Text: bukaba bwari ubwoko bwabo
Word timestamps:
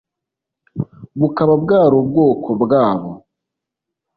bukaba 1.19 1.53
bwari 1.63 1.93
ubwoko 2.01 2.49
bwabo 2.63 3.11